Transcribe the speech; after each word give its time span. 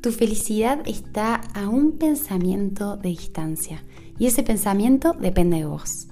Tu 0.00 0.12
felicidad 0.12 0.80
está 0.86 1.34
a 1.54 1.68
un 1.68 1.98
pensamiento 1.98 2.96
de 2.96 3.08
distancia 3.08 3.82
y 4.16 4.26
ese 4.26 4.44
pensamiento 4.44 5.12
depende 5.12 5.56
de 5.56 5.64
vos. 5.64 6.06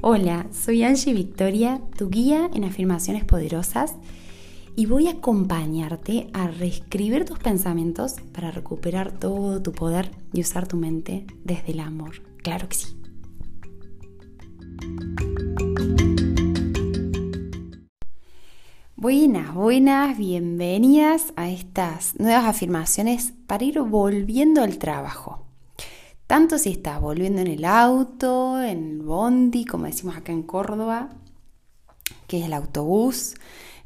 Hola, 0.00 0.46
soy 0.50 0.82
Angie 0.82 1.12
Victoria, 1.12 1.82
tu 1.98 2.08
guía 2.08 2.48
en 2.54 2.64
afirmaciones 2.64 3.26
poderosas 3.26 3.96
y 4.76 4.86
voy 4.86 5.08
a 5.08 5.12
acompañarte 5.12 6.30
a 6.32 6.48
reescribir 6.48 7.26
tus 7.26 7.38
pensamientos 7.38 8.14
para 8.32 8.50
recuperar 8.50 9.18
todo 9.18 9.60
tu 9.60 9.72
poder 9.72 10.10
y 10.32 10.40
usar 10.40 10.66
tu 10.66 10.78
mente 10.78 11.26
desde 11.44 11.72
el 11.72 11.80
amor. 11.80 12.22
Claro 12.38 12.66
que 12.70 12.76
sí. 12.76 12.97
Buenas, 19.10 19.54
buenas, 19.54 20.18
bienvenidas 20.18 21.32
a 21.34 21.48
estas 21.48 22.20
nuevas 22.20 22.44
afirmaciones 22.44 23.32
para 23.46 23.64
ir 23.64 23.80
volviendo 23.80 24.60
al 24.60 24.76
trabajo. 24.76 25.46
Tanto 26.26 26.58
si 26.58 26.72
estás 26.72 27.00
volviendo 27.00 27.40
en 27.40 27.46
el 27.46 27.64
auto, 27.64 28.62
en 28.62 28.90
el 28.90 29.00
bondi, 29.00 29.64
como 29.64 29.86
decimos 29.86 30.14
acá 30.14 30.32
en 30.32 30.42
Córdoba, 30.42 31.08
que 32.26 32.40
es 32.40 32.44
el 32.44 32.52
autobús, 32.52 33.36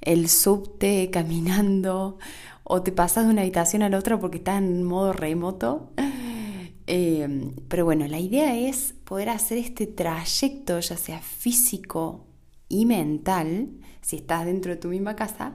el 0.01 0.29
subte 0.29 1.09
caminando 1.13 2.19
o 2.65 2.83
te 2.83 2.91
pasas 2.91 3.25
de 3.25 3.31
una 3.31 3.43
habitación 3.43 3.83
a 3.85 3.89
la 3.89 3.99
otra 3.99 4.19
porque 4.19 4.39
estás 4.39 4.59
en 4.59 4.83
modo 4.83 5.13
remoto. 5.13 5.93
Eh, 6.89 7.53
pero 7.69 7.85
bueno, 7.85 8.09
la 8.09 8.19
idea 8.19 8.57
es 8.57 8.97
poder 9.05 9.29
hacer 9.29 9.59
este 9.59 9.87
trayecto, 9.87 10.81
ya 10.81 10.97
sea 10.97 11.21
físico 11.21 12.27
y 12.73 12.87
mental, 12.87 13.69
si 14.01 14.17
estás 14.17 14.47
dentro 14.47 14.73
de 14.73 14.81
tu 14.81 14.89
misma 14.89 15.15
casa, 15.15 15.53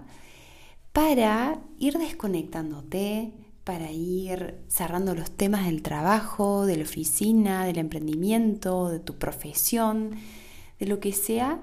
para 0.93 1.59
ir 1.79 1.97
desconectándote, 1.97 3.33
para 3.63 3.91
ir 3.91 4.59
cerrando 4.67 5.15
los 5.15 5.31
temas 5.31 5.65
del 5.65 5.81
trabajo, 5.81 6.67
de 6.67 6.77
la 6.77 6.83
oficina, 6.83 7.65
del 7.65 7.79
emprendimiento, 7.79 8.89
de 8.89 8.99
tu 8.99 9.15
profesión, 9.15 10.11
de 10.79 10.85
lo 10.85 10.99
que 10.99 11.11
sea, 11.11 11.59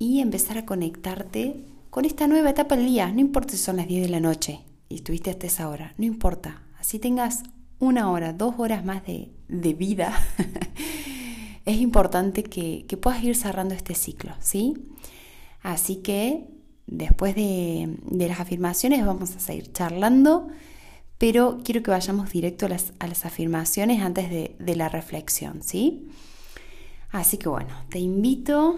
y 0.00 0.20
empezar 0.20 0.58
a 0.58 0.66
conectarte 0.66 1.64
con 1.88 2.04
esta 2.04 2.26
nueva 2.26 2.50
etapa 2.50 2.76
del 2.76 2.86
día. 2.86 3.10
No 3.12 3.20
importa 3.20 3.52
si 3.52 3.58
son 3.58 3.76
las 3.76 3.86
10 3.86 4.02
de 4.02 4.08
la 4.08 4.20
noche 4.20 4.60
y 4.88 4.96
estuviste 4.96 5.30
hasta 5.30 5.46
esa 5.46 5.68
hora, 5.68 5.94
no 5.98 6.04
importa. 6.04 6.62
Así 6.80 6.98
tengas 6.98 7.44
una 7.78 8.10
hora, 8.10 8.32
dos 8.32 8.56
horas 8.58 8.84
más 8.84 9.02
de, 9.06 9.30
vida, 9.74 10.12
es 11.66 11.76
importante 11.76 12.42
que, 12.42 12.84
puedas 13.00 13.22
ir 13.22 13.36
cerrando 13.36 13.74
este 13.74 13.94
ciclo, 13.94 14.32
¿sí? 14.40 14.74
Así 15.62 15.96
que 15.96 16.48
después 16.86 17.34
de, 17.34 17.98
las 18.10 18.40
afirmaciones 18.40 19.04
vamos 19.04 19.36
a 19.36 19.40
seguir 19.40 19.72
charlando, 19.72 20.48
pero 21.18 21.58
quiero 21.64 21.82
que 21.82 21.90
vayamos 21.90 22.30
directo 22.30 22.66
a 22.66 22.68
las, 22.68 23.24
afirmaciones 23.26 24.02
antes 24.02 24.30
de, 24.30 24.56
de 24.58 24.76
la 24.76 24.88
reflexión, 24.88 25.62
¿sí? 25.62 26.08
Así 27.10 27.36
que 27.36 27.48
bueno, 27.48 27.74
te 27.90 27.98
invito 27.98 28.76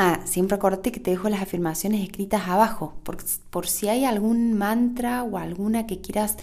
Ah, 0.00 0.20
siempre 0.26 0.54
acordate 0.54 0.92
que 0.92 1.00
te 1.00 1.10
dejo 1.10 1.28
las 1.28 1.42
afirmaciones 1.42 2.02
escritas 2.02 2.46
abajo, 2.46 2.94
por, 3.02 3.16
por 3.50 3.66
si 3.66 3.88
hay 3.88 4.04
algún 4.04 4.56
mantra 4.56 5.24
o 5.24 5.38
alguna 5.38 5.88
que 5.88 6.00
quieras 6.00 6.36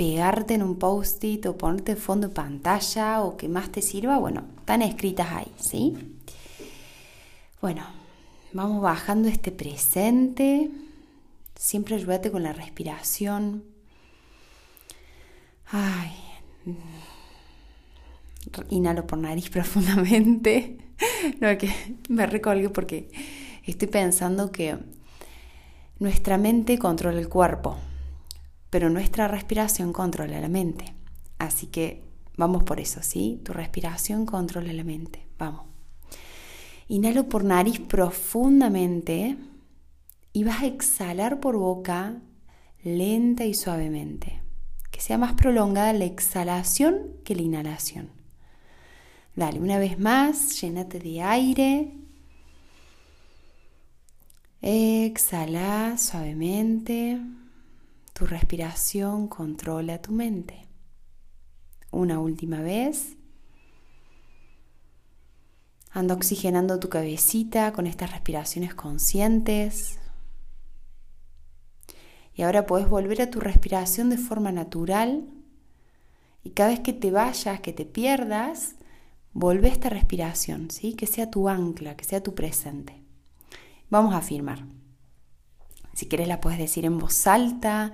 pegarte 0.00 0.54
en 0.54 0.62
un 0.62 0.78
post-it 0.78 1.44
o 1.44 1.58
ponerte 1.58 1.94
fondo 1.94 2.28
de 2.28 2.34
pantalla 2.34 3.20
o 3.20 3.36
que 3.36 3.50
más 3.50 3.68
te 3.68 3.82
sirva, 3.82 4.16
bueno, 4.16 4.44
están 4.60 4.80
escritas 4.80 5.28
ahí, 5.30 5.52
¿sí? 5.58 5.94
Bueno, 7.60 7.84
vamos 8.54 8.80
bajando 8.80 9.28
este 9.28 9.52
presente. 9.52 10.70
Siempre 11.54 11.96
ayúdate 11.96 12.30
con 12.30 12.42
la 12.42 12.54
respiración. 12.54 13.62
Ay. 15.66 16.12
Inhalo 18.70 19.06
por 19.06 19.18
nariz 19.18 19.50
profundamente. 19.56 20.78
no, 21.40 21.58
que 21.58 21.70
me 22.08 22.24
recolgué 22.24 22.70
porque 22.70 23.10
estoy 23.66 23.88
pensando 23.88 24.50
que 24.50 24.78
nuestra 25.98 26.38
mente 26.38 26.78
controla 26.78 27.20
el 27.20 27.28
cuerpo, 27.28 27.76
pero 28.70 28.88
nuestra 28.88 29.28
respiración 29.28 29.92
controla 29.92 30.40
la 30.40 30.48
mente. 30.48 30.94
Así 31.38 31.66
que 31.66 32.04
vamos 32.36 32.62
por 32.62 32.80
eso, 32.80 33.02
¿sí? 33.02 33.40
Tu 33.44 33.52
respiración 33.52 34.24
controla 34.24 34.72
la 34.72 34.84
mente. 34.84 35.26
Vamos. 35.38 35.66
Inhalo 36.88 37.28
por 37.28 37.44
nariz 37.44 37.80
profundamente 37.80 39.36
y 40.32 40.44
vas 40.44 40.62
a 40.62 40.66
exhalar 40.66 41.40
por 41.40 41.56
boca 41.56 42.20
lenta 42.82 43.44
y 43.44 43.54
suavemente. 43.54 44.40
Que 44.90 45.00
sea 45.00 45.18
más 45.18 45.34
prolongada 45.34 45.92
la 45.92 46.04
exhalación 46.04 47.12
que 47.24 47.34
la 47.34 47.42
inhalación. 47.42 48.10
Dale, 49.36 49.60
una 49.60 49.78
vez 49.78 49.98
más, 49.98 50.60
llénate 50.60 50.98
de 50.98 51.22
aire. 51.22 51.92
Exhala 54.60 55.96
suavemente. 55.96 57.20
Tu 58.20 58.26
respiración 58.26 59.28
controla 59.28 60.02
tu 60.02 60.12
mente. 60.12 60.68
Una 61.90 62.20
última 62.20 62.60
vez. 62.60 63.16
Anda 65.90 66.16
oxigenando 66.16 66.78
tu 66.78 66.90
cabecita 66.90 67.72
con 67.72 67.86
estas 67.86 68.10
respiraciones 68.12 68.74
conscientes. 68.74 69.98
Y 72.34 72.42
ahora 72.42 72.66
puedes 72.66 72.90
volver 72.90 73.22
a 73.22 73.30
tu 73.30 73.40
respiración 73.40 74.10
de 74.10 74.18
forma 74.18 74.52
natural. 74.52 75.26
Y 76.44 76.50
cada 76.50 76.68
vez 76.68 76.80
que 76.80 76.92
te 76.92 77.10
vayas, 77.10 77.60
que 77.60 77.72
te 77.72 77.86
pierdas, 77.86 78.74
Volve 79.32 79.68
esta 79.68 79.88
respiración, 79.88 80.70
¿sí? 80.70 80.92
que 80.92 81.06
sea 81.06 81.30
tu 81.30 81.48
ancla, 81.48 81.96
que 81.96 82.04
sea 82.04 82.22
tu 82.22 82.34
presente. 82.34 83.02
Vamos 83.88 84.12
a 84.12 84.18
afirmar. 84.18 84.66
Si 85.92 86.06
quieres 86.06 86.28
la 86.28 86.40
puedes 86.40 86.58
decir 86.58 86.84
en 86.84 86.98
voz 86.98 87.26
alta, 87.26 87.92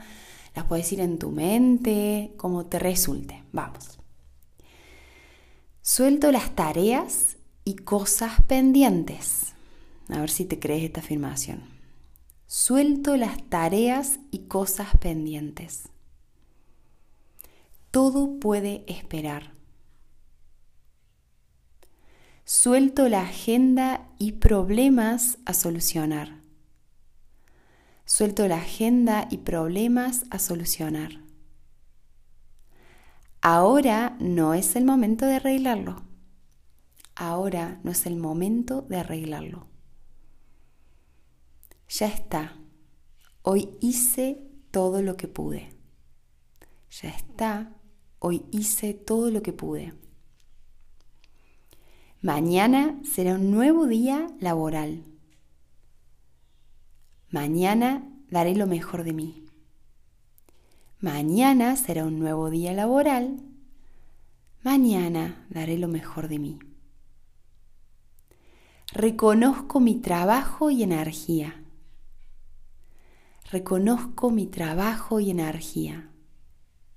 la 0.55 0.67
puedes 0.67 0.87
decir 0.87 1.01
en 1.01 1.19
tu 1.19 1.31
mente, 1.31 2.33
como 2.37 2.67
te 2.67 2.79
resulte. 2.79 3.43
Vamos. 3.53 3.99
Suelto 5.83 6.33
las 6.33 6.55
tareas 6.55 7.37
y 7.65 7.77
cosas 7.77 8.43
pendientes. 8.47 9.55
A 10.09 10.21
ver 10.21 10.31
si 10.31 10.45
te 10.45 10.59
crees 10.59 10.85
esta 10.85 11.01
afirmación. 11.01 11.63
Suelto 12.47 13.17
las 13.17 13.43
tareas 13.49 14.19
y 14.31 14.47
cosas 14.47 14.89
pendientes. 14.99 15.89
Todo 17.91 18.39
puede 18.39 18.85
esperar. 18.87 19.53
Suelto 22.45 23.09
la 23.09 23.23
agenda 23.23 24.09
y 24.19 24.33
problemas 24.33 25.39
a 25.45 25.55
solucionar. 25.55 26.46
Suelto 28.09 28.47
la 28.47 28.59
agenda 28.59 29.27
y 29.33 29.39
problemas 29.39 30.27
a 30.31 30.39
solucionar. 30.39 31.21
Ahora 33.43 34.17
no 34.21 34.55
es 34.55 34.77
el 34.77 34.85
momento 34.85 35.27
de 35.27 35.35
arreglarlo. 35.35 36.05
Ahora 37.17 37.81
no 37.83 37.91
es 37.91 38.07
el 38.07 38.15
momento 38.15 38.83
de 38.83 38.99
arreglarlo. 38.99 39.67
Ya 41.89 42.07
está. 42.07 42.57
Hoy 43.43 43.71
hice 43.81 44.41
todo 44.71 45.03
lo 45.03 45.17
que 45.17 45.27
pude. 45.27 45.77
Ya 46.91 47.09
está. 47.09 47.73
Hoy 48.21 48.45
hice 48.53 48.95
todo 48.95 49.33
lo 49.33 49.43
que 49.43 49.53
pude. 49.53 49.95
Mañana 52.23 53.01
será 53.03 53.35
un 53.35 53.51
nuevo 53.51 53.87
día 53.87 54.29
laboral. 54.39 55.05
Mañana 57.31 58.09
daré 58.31 58.55
lo 58.55 58.67
mejor 58.67 59.03
de 59.03 59.13
mí. 59.13 59.45
Mañana 61.01 61.77
será 61.77 62.05
un 62.05 62.19
nuevo 62.19 62.51
día 62.51 62.73
laboral. 62.73 63.41
Mañana 64.63 65.45
daré 65.51 65.77
lo 65.77 65.89
mejor 65.89 66.29
de 66.29 66.39
mí. 66.39 66.59
Reconozco 68.93 69.81
mi 69.81 69.97
trabajo 70.01 70.71
y 70.71 70.83
energía. 70.83 71.63
Reconozco 73.51 74.31
mi 74.31 74.47
trabajo 74.47 75.21
y 75.21 75.31
energía. 75.31 76.11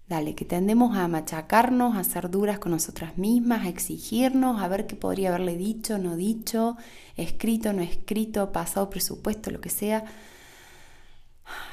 Dale, 0.09 0.33
que 0.33 0.43
tendemos 0.43 0.97
a 0.97 1.07
machacarnos, 1.07 1.95
a 1.95 2.03
ser 2.03 2.31
duras 2.31 2.57
con 2.57 2.71
nosotras 2.71 3.19
mismas, 3.19 3.65
a 3.65 3.69
exigirnos, 3.69 4.59
a 4.59 4.67
ver 4.67 4.87
qué 4.87 4.95
podría 4.95 5.29
haberle 5.29 5.55
dicho, 5.55 5.99
no 5.99 6.15
dicho, 6.15 6.77
escrito, 7.15 7.73
no 7.73 7.83
escrito, 7.83 8.51
pasado 8.51 8.89
presupuesto, 8.89 9.51
lo 9.51 9.61
que 9.61 9.69
sea. 9.69 10.05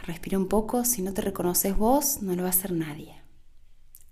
Respira 0.02 0.36
un 0.36 0.48
poco, 0.48 0.84
si 0.84 1.00
no 1.00 1.14
te 1.14 1.22
reconoces 1.22 1.78
vos, 1.78 2.20
no 2.20 2.34
lo 2.36 2.42
va 2.42 2.48
a 2.48 2.50
hacer 2.50 2.72
nadie. 2.72 3.22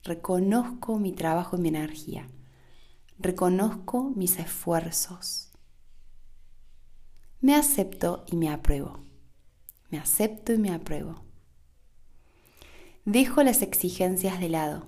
Reconozco 0.04 0.98
mi 0.98 1.12
trabajo 1.12 1.58
y 1.58 1.60
mi 1.60 1.68
energía. 1.68 2.26
Reconozco 3.18 4.10
mis 4.16 4.38
esfuerzos. 4.38 5.52
Me 7.42 7.54
acepto 7.54 8.24
y 8.26 8.36
me 8.36 8.48
apruebo. 8.48 9.04
Me 9.90 9.98
acepto 9.98 10.54
y 10.54 10.58
me 10.58 10.72
apruebo. 10.72 11.23
Dejo 13.04 13.42
las 13.42 13.60
exigencias 13.60 14.40
de 14.40 14.48
lado. 14.48 14.86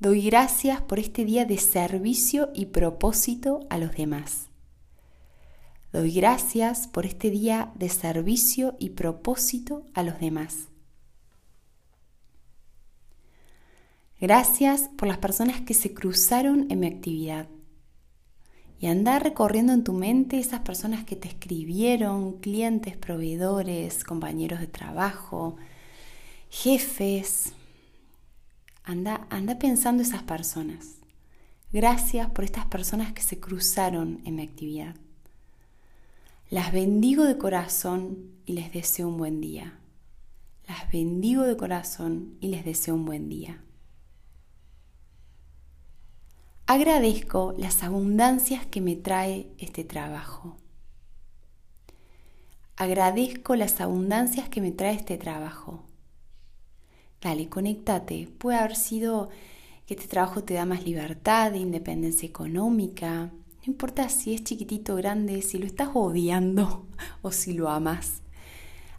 Doy 0.00 0.22
gracias 0.22 0.80
por 0.80 0.98
este 0.98 1.24
día 1.24 1.44
de 1.44 1.56
servicio 1.58 2.50
y 2.52 2.66
propósito 2.66 3.60
a 3.70 3.78
los 3.78 3.92
demás. 3.92 4.48
Doy 5.92 6.12
gracias 6.12 6.88
por 6.88 7.06
este 7.06 7.30
día 7.30 7.72
de 7.76 7.88
servicio 7.88 8.74
y 8.80 8.90
propósito 8.90 9.86
a 9.94 10.02
los 10.02 10.18
demás. 10.18 10.68
Gracias 14.20 14.90
por 14.96 15.06
las 15.06 15.18
personas 15.18 15.60
que 15.60 15.74
se 15.74 15.94
cruzaron 15.94 16.66
en 16.70 16.80
mi 16.80 16.88
actividad. 16.88 17.48
Y 18.80 18.86
andar 18.86 19.24
recorriendo 19.24 19.72
en 19.72 19.84
tu 19.84 19.92
mente 19.92 20.38
esas 20.38 20.60
personas 20.60 21.04
que 21.04 21.16
te 21.16 21.28
escribieron, 21.28 22.38
clientes, 22.38 22.96
proveedores, 22.96 24.04
compañeros 24.04 24.60
de 24.60 24.68
trabajo, 24.68 25.56
jefes, 26.48 27.52
Anda, 28.88 29.26
anda 29.28 29.58
pensando 29.58 30.02
esas 30.02 30.22
personas. 30.22 30.94
Gracias 31.70 32.30
por 32.30 32.44
estas 32.44 32.64
personas 32.64 33.12
que 33.12 33.20
se 33.20 33.38
cruzaron 33.38 34.22
en 34.24 34.36
mi 34.36 34.42
actividad. 34.42 34.94
Las 36.48 36.72
bendigo 36.72 37.24
de 37.24 37.36
corazón 37.36 38.30
y 38.46 38.54
les 38.54 38.72
deseo 38.72 39.08
un 39.08 39.18
buen 39.18 39.42
día. 39.42 39.78
Las 40.66 40.90
bendigo 40.90 41.42
de 41.42 41.58
corazón 41.58 42.38
y 42.40 42.48
les 42.48 42.64
deseo 42.64 42.94
un 42.94 43.04
buen 43.04 43.28
día. 43.28 43.62
Agradezco 46.70 47.54
las 47.56 47.82
abundancias 47.82 48.66
que 48.66 48.82
me 48.82 48.94
trae 48.94 49.50
este 49.56 49.84
trabajo. 49.84 50.58
Agradezco 52.76 53.56
las 53.56 53.80
abundancias 53.80 54.50
que 54.50 54.60
me 54.60 54.70
trae 54.70 54.94
este 54.96 55.16
trabajo. 55.16 55.82
Dale, 57.22 57.48
conéctate. 57.48 58.28
Puede 58.36 58.58
haber 58.58 58.76
sido 58.76 59.30
que 59.86 59.94
este 59.94 60.08
trabajo 60.08 60.44
te 60.44 60.52
da 60.52 60.66
más 60.66 60.84
libertad, 60.84 61.54
independencia 61.54 62.28
económica. 62.28 63.32
No 63.32 63.64
importa 63.64 64.10
si 64.10 64.34
es 64.34 64.44
chiquitito 64.44 64.92
o 64.92 64.96
grande, 64.96 65.40
si 65.40 65.56
lo 65.56 65.64
estás 65.64 65.88
odiando 65.94 66.86
o 67.22 67.32
si 67.32 67.54
lo 67.54 67.70
amas. 67.70 68.20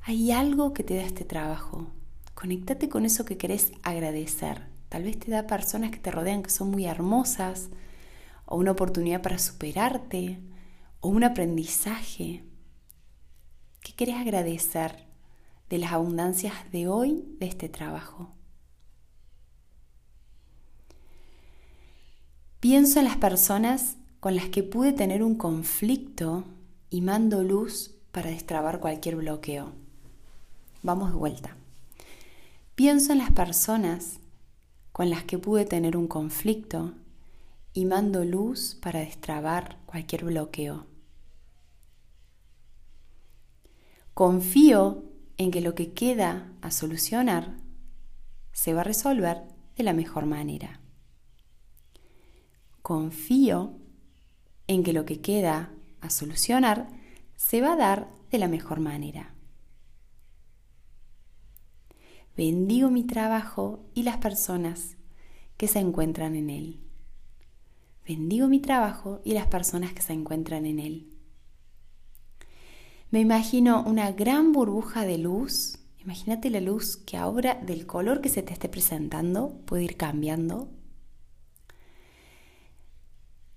Hay 0.02 0.32
algo 0.32 0.74
que 0.74 0.84
te 0.84 0.96
da 0.96 1.04
este 1.04 1.24
trabajo. 1.24 1.86
Conéctate 2.34 2.90
con 2.90 3.06
eso 3.06 3.26
que 3.26 3.38
querés 3.38 3.74
agradecer. 3.84 4.69
Tal 4.90 5.04
vez 5.04 5.18
te 5.20 5.32
da 5.32 5.48
personas 5.48 5.92
que 5.92 6.00
te 6.00 6.12
rodean 6.12 6.44
que 6.44 6.50
son 6.50 6.72
muy 6.72 6.86
hermosas, 6.86 7.70
o 8.46 8.58
una 8.58 8.72
oportunidad 8.72 9.22
para 9.22 9.40
superarte, 9.40 10.40
o 11.00 11.10
un 11.10 11.24
aprendizaje. 11.24 12.44
¿Qué 13.82 13.94
querés 13.94 14.16
agradecer? 14.16 15.10
de 15.70 15.78
las 15.78 15.94
abundancias 15.94 16.54
de 16.72 16.88
hoy 16.88 17.24
de 17.40 17.46
este 17.46 17.70
trabajo. 17.70 18.32
Pienso 22.60 23.00
en 23.00 23.06
las 23.06 23.18
personas 23.18 23.96
con 24.20 24.36
las 24.36 24.50
que 24.50 24.64
pude 24.64 24.92
tener 24.92 25.24
un 25.24 25.36
conflicto 25.36 26.44
y 26.90 27.02
mando 27.02 27.44
luz 27.44 27.96
para 28.12 28.32
destrabar 28.32 28.80
cualquier 28.80 29.16
bloqueo. 29.16 29.72
Vamos 30.82 31.12
de 31.12 31.18
vuelta. 31.18 31.56
Pienso 32.76 33.12
en 33.12 33.20
las 33.20 33.32
personas 33.32 34.19
con 35.00 35.10
las 35.10 35.24
que 35.24 35.38
pude 35.38 35.64
tener 35.64 35.96
un 35.96 36.10
conflicto 36.10 36.94
y 37.72 37.86
mando 37.86 38.26
luz 38.26 38.78
para 38.82 39.00
destrabar 39.00 39.78
cualquier 39.86 40.26
bloqueo. 40.26 40.88
Confío 44.14 45.06
en 45.38 45.52
que 45.52 45.62
lo 45.62 45.74
que 45.74 45.94
queda 45.94 46.52
a 46.62 46.70
solucionar 46.72 47.62
se 48.52 48.74
va 48.74 48.82
a 48.82 48.84
resolver 48.84 49.44
de 49.78 49.84
la 49.84 49.94
mejor 49.94 50.26
manera. 50.26 50.82
Confío 52.82 53.78
en 54.68 54.84
que 54.84 54.92
lo 54.92 55.06
que 55.06 55.22
queda 55.22 55.72
a 56.02 56.10
solucionar 56.10 56.90
se 57.38 57.62
va 57.62 57.72
a 57.72 57.78
dar 57.78 58.10
de 58.32 58.38
la 58.38 58.50
mejor 58.50 58.82
manera. 58.82 59.34
Bendigo 62.40 62.90
mi 62.90 63.04
trabajo 63.04 63.82
y 63.94 64.04
las 64.04 64.16
personas 64.16 64.96
que 65.58 65.68
se 65.68 65.80
encuentran 65.80 66.38
en 66.38 66.50
él. 66.50 66.80
Bendigo 68.08 68.48
mi 68.48 68.62
trabajo 68.62 69.20
y 69.26 69.34
las 69.34 69.48
personas 69.48 69.92
que 69.92 70.02
se 70.02 70.14
encuentran 70.14 70.66
en 70.66 70.80
él. 70.80 71.10
Me 73.12 73.20
imagino 73.20 73.84
una 73.84 74.14
gran 74.14 74.54
burbuja 74.54 75.04
de 75.04 75.18
luz. 75.18 75.80
Imagínate 75.98 76.50
la 76.50 76.62
luz 76.62 76.96
que 76.96 77.18
ahora 77.18 77.56
del 77.56 77.86
color 77.86 78.22
que 78.22 78.30
se 78.30 78.42
te 78.42 78.54
esté 78.54 78.70
presentando 78.70 79.60
puede 79.66 79.84
ir 79.84 79.98
cambiando. 79.98 80.70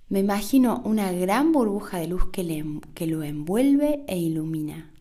Me 0.08 0.18
imagino 0.18 0.82
una 0.84 1.12
gran 1.12 1.52
burbuja 1.52 1.98
de 1.98 2.08
luz 2.08 2.30
que, 2.32 2.80
que 2.94 3.06
lo 3.06 3.22
envuelve 3.22 4.04
e 4.08 4.18
ilumina. 4.18 4.92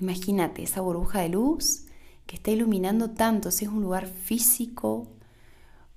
Imagínate 0.00 0.64
esa 0.64 0.80
burbuja 0.80 1.20
de 1.20 1.28
luz 1.28 1.85
que 2.26 2.36
está 2.36 2.50
iluminando 2.50 3.10
tanto, 3.10 3.50
si 3.50 3.64
es 3.64 3.70
un 3.70 3.82
lugar 3.82 4.06
físico, 4.06 5.08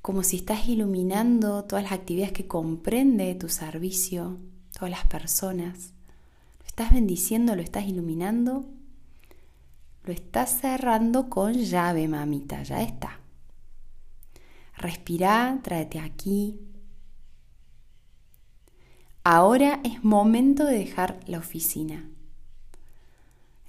como 0.02 0.24
si 0.24 0.38
estás 0.38 0.68
iluminando 0.68 1.64
todas 1.66 1.84
las 1.84 1.94
actividades 1.94 2.34
que 2.34 2.48
comprende 2.48 3.36
tu 3.36 3.50
servicio, 3.50 4.38
todas 4.74 4.92
las 4.92 5.06
personas 5.06 5.94
estás 6.80 6.94
bendiciendo, 6.94 7.58
lo 7.58 7.62
estás 7.62 7.88
iluminando, 7.88 8.64
lo 10.06 10.14
estás 10.14 10.62
cerrando 10.62 11.30
con 11.30 11.52
llave, 11.52 12.08
mamita, 12.08 12.64
ya 12.64 12.82
está. 12.82 13.20
Respira, 14.78 15.60
tráete 15.62 16.00
aquí. 16.00 16.58
Ahora 19.26 19.82
es 19.84 20.02
momento 20.06 20.64
de 20.64 20.78
dejar 20.78 21.20
la 21.28 21.40
oficina, 21.40 22.10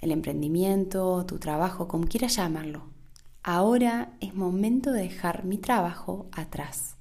el 0.01 0.11
emprendimiento, 0.11 1.25
tu 1.25 1.37
trabajo, 1.37 1.87
como 1.87 2.07
quieras 2.07 2.35
llamarlo. 2.35 2.83
Ahora 3.43 4.17
es 4.19 4.35
momento 4.35 4.91
de 4.91 5.03
dejar 5.03 5.45
mi 5.45 5.57
trabajo 5.57 6.27
atrás. 6.31 6.97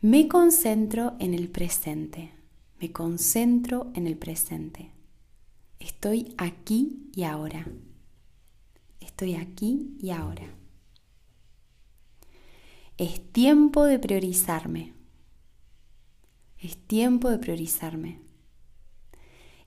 Me 0.00 0.28
concentro 0.28 1.14
en 1.18 1.32
el 1.32 1.48
presente. 1.48 2.32
Me 2.80 2.92
concentro 2.92 3.90
en 3.94 4.06
el 4.06 4.18
presente. 4.18 4.90
Estoy 5.78 6.34
aquí 6.36 7.10
y 7.14 7.24
ahora. 7.24 7.66
Estoy 9.00 9.36
aquí 9.36 9.96
y 10.00 10.10
ahora. 10.10 10.46
Es 12.96 13.32
tiempo 13.32 13.84
de 13.84 13.98
priorizarme. 13.98 14.92
Es 16.58 16.76
tiempo 16.76 17.30
de 17.30 17.38
priorizarme. 17.38 18.23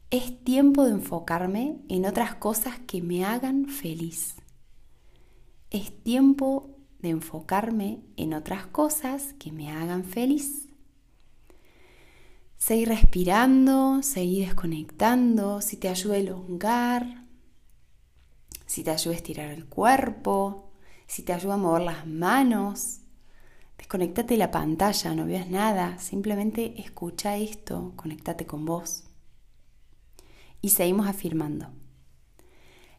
Es 0.10 0.42
tiempo 0.46 0.86
de 0.86 0.92
enfocarme 0.92 1.82
en 1.90 2.06
otras 2.06 2.34
cosas 2.36 2.80
que 2.88 3.02
me 3.02 3.26
hagan 3.26 3.66
feliz. 3.66 4.36
Es 5.70 6.02
tiempo 6.02 6.78
de 7.00 7.10
enfocarme 7.10 8.00
en 8.16 8.34
otras 8.34 8.68
cosas 8.68 9.34
que 9.38 9.52
me 9.52 9.70
hagan 9.70 10.06
feliz. 10.06 10.70
Seguir 12.58 12.88
respirando, 12.88 14.02
seguir 14.02 14.46
desconectando, 14.46 15.60
si 15.60 15.76
te 15.76 15.90
ayuda 15.90 16.14
a 16.16 16.20
elongar, 16.20 17.26
si 18.66 18.86
te 18.86 18.92
ayuda 18.92 19.14
a 19.14 19.18
estirar 19.18 19.52
el 19.52 19.66
cuerpo, 19.66 20.72
si 21.06 21.24
te 21.24 21.34
ayuda 21.34 21.56
a 21.56 21.58
mover 21.58 21.82
las 21.82 22.08
manos. 22.08 23.02
Desconectate 23.78 24.36
de 24.36 24.38
la 24.38 24.52
pantalla, 24.52 25.14
no 25.14 25.26
veas 25.26 25.50
nada, 25.50 26.00
simplemente 26.00 26.80
escucha 26.80 27.36
esto, 27.36 27.92
conectate 27.98 28.46
con 28.46 28.64
vos. 28.64 29.07
Y 30.62 30.70
seguimos 30.70 31.08
afirmando. 31.08 31.68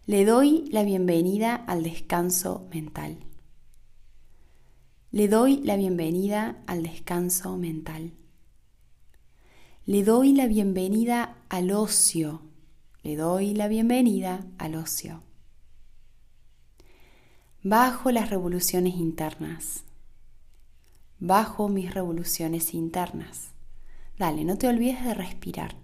Le 0.07 0.25
doy 0.25 0.69
la 0.71 0.85
bienvenida 0.85 1.55
al 1.55 1.83
descanso 1.83 2.67
mental. 2.73 3.19
Le 5.11 5.29
doy 5.29 5.59
la 5.65 5.77
bienvenida 5.77 6.63
al 6.67 6.83
descanso 6.83 7.57
mental. 7.57 8.13
Le 9.87 10.05
doy 10.05 10.35
la 10.35 10.47
bienvenida 10.47 11.37
al 11.49 11.71
ocio. 11.73 12.43
Le 13.03 13.17
doy 13.17 13.55
la 13.55 13.69
bienvenida 13.69 14.47
al 14.59 14.75
ocio. 14.75 15.23
Bajo 17.63 18.11
las 18.11 18.31
revoluciones 18.31 18.97
internas. 18.97 19.85
Bajo 21.19 21.69
mis 21.69 21.93
revoluciones 21.93 22.75
internas. 22.75 23.53
Dale, 24.19 24.45
no 24.45 24.59
te 24.59 24.69
olvides 24.69 25.03
de 25.05 25.15
respirar. 25.15 25.75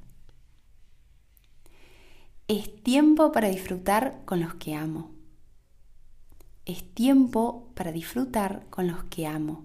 Es 2.47 2.83
tiempo 2.83 3.33
para 3.33 3.49
disfrutar 3.49 4.21
con 4.27 4.41
los 4.41 4.57
que 4.57 4.75
amo. 4.75 5.13
Es 6.67 6.93
tiempo 6.93 7.73
para 7.75 7.91
disfrutar 7.91 8.67
con 8.69 8.87
los 8.87 9.05
que 9.05 9.27
amo. 9.27 9.65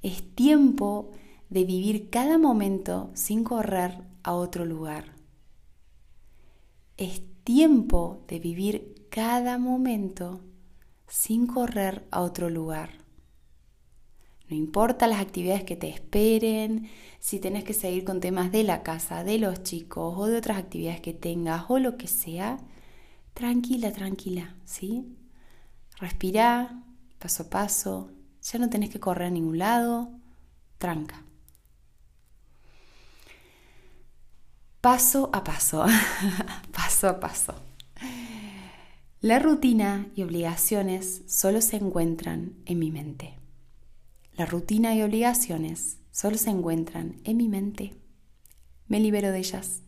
Es 0.00 0.34
tiempo 0.34 1.10
de 1.50 1.64
vivir 1.64 2.08
cada 2.08 2.38
momento 2.38 3.10
sin 3.12 3.44
correr 3.44 4.00
a 4.22 4.32
otro 4.32 4.64
lugar. 4.64 5.16
Es 6.96 7.22
tiempo 7.44 8.24
de 8.26 8.38
vivir 8.38 9.06
cada 9.10 9.58
momento 9.58 10.40
sin 11.06 11.46
correr 11.46 12.06
a 12.10 12.22
otro 12.22 12.48
lugar. 12.48 12.99
No 14.50 14.56
importa 14.56 15.06
las 15.06 15.20
actividades 15.20 15.62
que 15.62 15.76
te 15.76 15.88
esperen, 15.88 16.90
si 17.20 17.38
tenés 17.38 17.62
que 17.62 17.72
seguir 17.72 18.04
con 18.04 18.18
temas 18.18 18.50
de 18.50 18.64
la 18.64 18.82
casa, 18.82 19.22
de 19.22 19.38
los 19.38 19.62
chicos 19.62 20.14
o 20.16 20.26
de 20.26 20.36
otras 20.36 20.58
actividades 20.58 21.00
que 21.00 21.14
tengas 21.14 21.66
o 21.68 21.78
lo 21.78 21.96
que 21.96 22.08
sea, 22.08 22.58
tranquila, 23.32 23.92
tranquila, 23.92 24.56
¿sí? 24.64 25.16
Respira, 25.98 26.82
paso 27.20 27.44
a 27.44 27.48
paso, 27.48 28.10
ya 28.42 28.58
no 28.58 28.68
tenés 28.68 28.90
que 28.90 28.98
correr 28.98 29.28
a 29.28 29.30
ningún 29.30 29.58
lado, 29.58 30.10
tranca. 30.78 31.22
Paso 34.80 35.30
a 35.32 35.44
paso, 35.44 35.86
paso 36.72 37.08
a 37.08 37.20
paso. 37.20 37.54
La 39.20 39.38
rutina 39.38 40.08
y 40.16 40.24
obligaciones 40.24 41.22
solo 41.28 41.60
se 41.60 41.76
encuentran 41.76 42.56
en 42.64 42.78
mi 42.80 42.90
mente. 42.90 43.39
La 44.40 44.46
rutina 44.46 44.94
y 44.94 45.02
obligaciones 45.02 45.98
solo 46.12 46.38
se 46.38 46.48
encuentran 46.48 47.20
en 47.24 47.36
mi 47.36 47.46
mente. 47.46 47.92
Me 48.88 48.98
libero 48.98 49.32
de 49.32 49.38
ellas. 49.38 49.82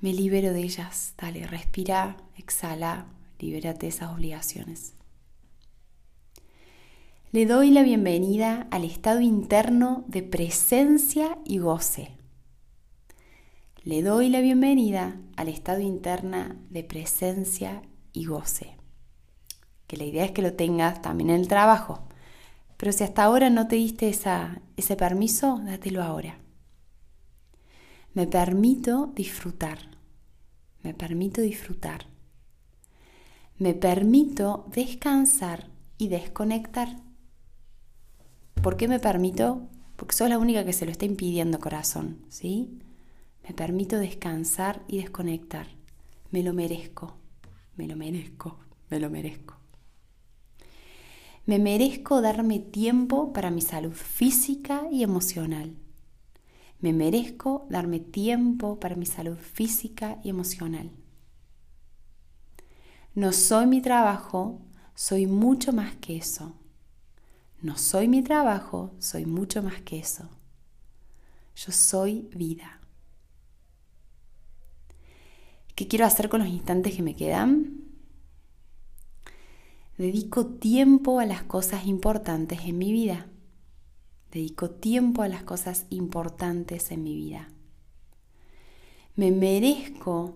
Me 0.00 0.12
libero 0.12 0.52
de 0.52 0.62
ellas. 0.62 1.14
Dale, 1.16 1.46
respira, 1.46 2.16
exhala, 2.36 3.06
libérate 3.38 3.86
de 3.86 3.90
esas 3.90 4.10
obligaciones. 4.10 4.94
Le 7.30 7.46
doy 7.46 7.70
la 7.70 7.84
bienvenida 7.84 8.66
al 8.72 8.82
estado 8.82 9.20
interno 9.20 10.02
de 10.08 10.24
presencia 10.24 11.38
y 11.44 11.58
goce. 11.58 12.16
Le 13.84 14.02
doy 14.02 14.30
la 14.30 14.40
bienvenida 14.40 15.16
al 15.36 15.46
estado 15.46 15.78
interno 15.78 16.56
de 16.70 16.82
presencia 16.82 17.82
y 18.12 18.24
goce. 18.24 18.76
Que 19.86 19.96
la 19.96 20.06
idea 20.06 20.24
es 20.24 20.32
que 20.32 20.42
lo 20.42 20.54
tengas 20.54 21.02
también 21.02 21.30
en 21.30 21.36
el 21.36 21.46
trabajo. 21.46 22.08
Pero 22.82 22.90
si 22.90 23.04
hasta 23.04 23.22
ahora 23.22 23.48
no 23.48 23.68
te 23.68 23.76
diste 23.76 24.08
ese 24.08 24.96
permiso, 24.96 25.60
dátelo 25.64 26.02
ahora. 26.02 26.40
Me 28.12 28.26
permito 28.26 29.12
disfrutar. 29.14 29.78
Me 30.82 30.92
permito 30.92 31.42
disfrutar. 31.42 32.06
Me 33.56 33.74
permito 33.74 34.66
descansar 34.74 35.70
y 35.96 36.08
desconectar. 36.08 36.96
¿Por 38.60 38.76
qué 38.76 38.88
me 38.88 38.98
permito? 38.98 39.68
Porque 39.94 40.16
sos 40.16 40.28
la 40.28 40.38
única 40.38 40.64
que 40.64 40.72
se 40.72 40.84
lo 40.84 40.90
está 40.90 41.04
impidiendo, 41.04 41.60
corazón, 41.60 42.18
¿sí? 42.30 42.80
Me 43.46 43.54
permito 43.54 43.96
descansar 43.96 44.82
y 44.88 44.98
desconectar. 44.98 45.68
Me 46.32 46.42
lo 46.42 46.52
merezco, 46.52 47.14
me 47.76 47.86
lo 47.86 47.94
merezco, 47.94 48.58
me 48.90 48.98
lo 48.98 49.08
merezco. 49.08 49.61
Me 51.44 51.58
merezco 51.58 52.20
darme 52.20 52.60
tiempo 52.60 53.32
para 53.32 53.50
mi 53.50 53.60
salud 53.60 53.92
física 53.92 54.86
y 54.92 55.02
emocional. 55.02 55.74
Me 56.78 56.92
merezco 56.92 57.66
darme 57.68 57.98
tiempo 57.98 58.78
para 58.78 58.94
mi 58.94 59.06
salud 59.06 59.36
física 59.36 60.18
y 60.22 60.28
emocional. 60.28 60.90
No 63.14 63.32
soy 63.32 63.66
mi 63.66 63.82
trabajo, 63.82 64.60
soy 64.94 65.26
mucho 65.26 65.72
más 65.72 65.96
que 65.96 66.16
eso. 66.16 66.54
No 67.60 67.76
soy 67.76 68.06
mi 68.06 68.22
trabajo, 68.22 68.94
soy 68.98 69.26
mucho 69.26 69.62
más 69.62 69.80
que 69.82 69.98
eso. 69.98 70.28
Yo 71.56 71.72
soy 71.72 72.28
vida. 72.34 72.80
¿Qué 75.74 75.88
quiero 75.88 76.06
hacer 76.06 76.28
con 76.28 76.40
los 76.40 76.48
instantes 76.48 76.94
que 76.94 77.02
me 77.02 77.16
quedan? 77.16 77.81
Dedico 80.02 80.46
tiempo 80.46 81.20
a 81.20 81.26
las 81.26 81.44
cosas 81.44 81.86
importantes 81.86 82.62
en 82.64 82.76
mi 82.76 82.90
vida. 82.90 83.28
Dedico 84.32 84.68
tiempo 84.68 85.22
a 85.22 85.28
las 85.28 85.44
cosas 85.44 85.86
importantes 85.90 86.90
en 86.90 87.04
mi 87.04 87.14
vida. 87.14 87.48
Me 89.14 89.30
merezco 89.30 90.34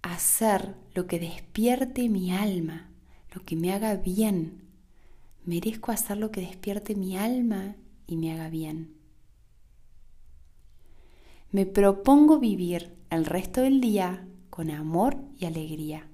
hacer 0.00 0.76
lo 0.94 1.06
que 1.06 1.18
despierte 1.18 2.08
mi 2.08 2.32
alma, 2.32 2.90
lo 3.34 3.44
que 3.44 3.54
me 3.54 3.74
haga 3.74 3.96
bien. 3.96 4.62
Merezco 5.44 5.92
hacer 5.92 6.16
lo 6.16 6.30
que 6.30 6.40
despierte 6.40 6.94
mi 6.94 7.18
alma 7.18 7.76
y 8.06 8.16
me 8.16 8.32
haga 8.32 8.48
bien. 8.48 8.94
Me 11.50 11.66
propongo 11.66 12.38
vivir 12.38 12.96
el 13.10 13.26
resto 13.26 13.60
del 13.60 13.82
día 13.82 14.26
con 14.48 14.70
amor 14.70 15.18
y 15.38 15.44
alegría. 15.44 16.08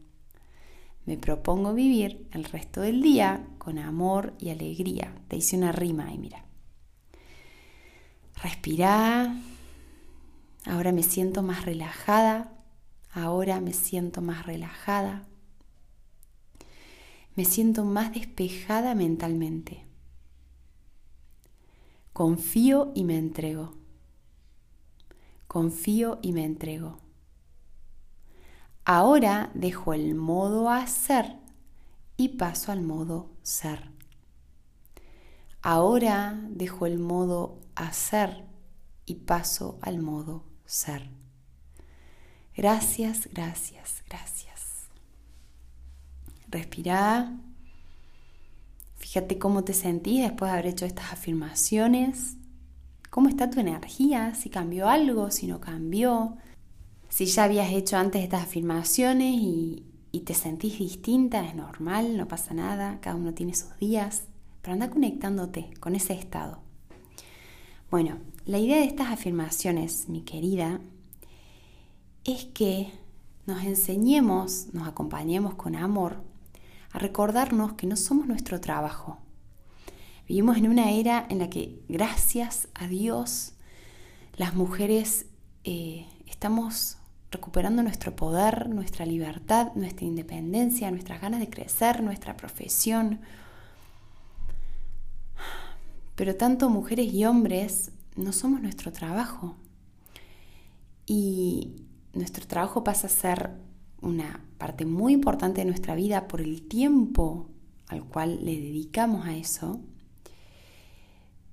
Me 1.09 1.17
propongo 1.17 1.73
vivir 1.73 2.29
el 2.33 2.45
resto 2.45 2.83
del 2.83 3.01
día 3.01 3.49
con 3.57 3.79
amor 3.79 4.35
y 4.39 4.51
alegría. 4.51 5.15
Te 5.29 5.37
hice 5.37 5.57
una 5.57 5.73
rima 5.73 6.09
ahí, 6.09 6.19
mira. 6.19 6.45
Respira. 8.43 9.35
Ahora 10.67 10.93
me 10.93 11.03
siento 11.03 11.43
más 11.43 11.65
relajada. 11.65 12.53
Ahora 13.11 13.59
me 13.63 13.73
siento 13.73 14.21
más 14.21 14.45
relajada. 14.45 15.27
Me 17.37 17.47
siento 17.47 17.87
más 17.87 18.13
despejada 18.13 18.95
mentalmente. 18.95 19.87
Confío 22.13 22.93
y 22.95 23.05
me 23.05 23.17
entrego. 23.17 23.73
Confío 25.47 26.19
y 26.21 26.35
me 26.35 26.45
entrego. 26.45 26.99
Ahora 28.91 29.51
dejo 29.53 29.93
el 29.93 30.15
modo 30.15 30.71
hacer 30.71 31.37
y 32.17 32.29
paso 32.39 32.73
al 32.73 32.81
modo 32.81 33.29
ser. 33.43 33.91
Ahora 35.61 36.41
dejo 36.49 36.87
el 36.87 36.99
modo 36.99 37.61
hacer 37.75 38.47
y 39.05 39.17
paso 39.17 39.79
al 39.83 39.99
modo 39.99 40.43
ser. 40.65 41.11
Gracias, 42.57 43.29
gracias, 43.31 44.03
gracias. 44.09 44.87
Respira. 46.49 47.37
Fíjate 48.97 49.39
cómo 49.39 49.65
te 49.65 49.75
sentís 49.75 50.23
después 50.23 50.51
de 50.51 50.59
haber 50.59 50.67
hecho 50.73 50.87
estas 50.87 51.13
afirmaciones. 51.13 52.39
¿Cómo 53.11 53.29
está 53.29 53.51
tu 53.51 53.61
energía? 53.61 54.35
Si 54.35 54.49
cambió 54.49 54.89
algo, 54.89 55.31
si 55.31 55.47
no 55.47 55.61
cambió. 55.61 56.39
Si 57.09 57.27
ya 57.27 57.45
habías 57.45 57.73
hecho 57.73 57.97
antes 57.97 58.23
estas 58.23 58.43
afirmaciones 58.43 59.35
y, 59.41 59.85
te 60.25 60.35
sentís 60.35 60.79
distinta, 60.79 61.47
es 61.47 61.55
normal, 61.55 62.17
no 62.17 62.27
pasa 62.29 62.53
nada, 62.53 62.99
cada 63.01 63.17
uno 63.17 63.35
tiene 63.35 63.55
sus 63.55 63.75
días, 63.79 64.25
pero 64.61 64.75
anda 64.75 64.91
conectándote 64.91 65.71
con 65.81 65.95
ese 65.95 66.13
estado. 66.13 66.59
Bueno, 67.91 68.19
la 68.45 68.59
idea 68.59 68.77
de 68.77 68.85
estas 68.85 69.09
afirmaciones, 69.09 70.09
mi 70.09 70.23
querida, 70.23 70.81
es 72.25 72.45
que 72.47 72.93
nos 73.47 73.65
enseñemos, 73.65 74.67
nos 74.75 74.87
acompañemos 74.87 75.55
con 75.55 75.77
amor 75.77 76.23
a 76.93 76.99
recordarnos 76.99 77.73
que 77.73 77.87
no 77.87 77.97
somos 77.97 78.27
nuestro 78.27 78.61
trabajo. 78.61 79.19
Vivimos 80.27 80.59
en 80.59 80.69
una 80.69 80.91
era 80.91 81.27
en 81.31 81.39
la 81.39 81.49
que, 81.49 81.81
gracias 81.89 82.69
a 82.75 82.87
Dios, 82.87 83.55
las 84.37 84.55
mujeres 84.55 85.25
eh, 85.65 86.07
estamos 86.27 86.98
recuperando 87.31 87.83
nuestro 87.83 88.17
poder, 88.17 88.69
nuestra 88.69 89.05
libertad, 89.05 89.73
nuestra 89.75 90.07
independencia, 90.07 90.91
nuestras 90.91 91.21
ganas 91.21 91.41
de 91.41 91.51
crecer, 91.51 92.03
nuestra 92.03 92.37
profesión. 92.37 93.21
Pero 96.15 96.37
tanto 96.37 96.71
mujeres 96.71 97.13
y 97.13 97.25
hombres 97.25 97.93
no 98.17 98.33
somos 98.33 98.61
nuestro 98.61 98.93
trabajo. 98.93 99.57
Y 101.07 101.87
nuestro 102.13 102.47
trabajo 102.47 102.83
pasa 102.83 103.07
a 103.07 103.11
ser 103.11 103.51
una 104.01 104.45
parte 104.59 104.85
muy 104.85 105.13
importante 105.13 105.61
de 105.61 105.67
nuestra 105.67 105.95
vida 105.95 106.29
por 106.29 106.41
el 106.41 106.67
tiempo 106.67 107.49
al 107.89 108.05
cual 108.05 108.45
le 108.45 108.61
dedicamos 108.61 109.27
a 109.27 109.37
eso. 109.37 109.81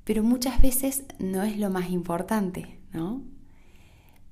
Pero 0.04 0.24
muchas 0.24 0.62
veces 0.62 1.06
no 1.20 1.44
es 1.44 1.58
lo 1.58 1.70
más 1.70 1.90
importante, 1.90 2.80
¿no? 2.94 3.24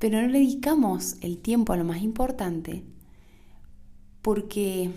Pero 0.04 0.22
no 0.22 0.28
le 0.28 0.40
dedicamos 0.40 1.16
el 1.22 1.38
tiempo 1.38 1.72
a 1.72 1.78
lo 1.78 1.86
más 1.86 2.02
importante 2.02 2.84
porque 4.22 4.90